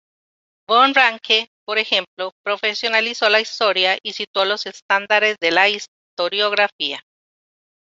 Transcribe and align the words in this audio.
Von 0.67 0.95
Ranke, 0.95 1.51
por 1.63 1.77
ejemplo, 1.77 2.31
profesionalizó 2.43 3.29
la 3.29 3.39
historia 3.39 3.99
y 4.01 4.13
situó 4.13 4.45
los 4.45 4.65
estándares 4.65 5.37
de 5.39 5.51
la 5.51 5.69
historiografía. 5.69 7.05